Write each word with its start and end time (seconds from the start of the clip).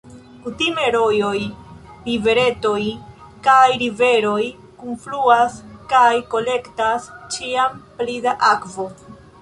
Kutime 0.43 0.85
rojoj, 0.95 1.41
riveretoj 2.07 2.81
kaj 3.49 3.61
riveroj 3.83 4.41
kunfluas 4.81 5.61
kaj 5.95 6.13
kolektas 6.35 7.11
ĉiam 7.37 7.81
pli 8.01 8.21
da 8.29 8.39
akvo. 8.55 8.93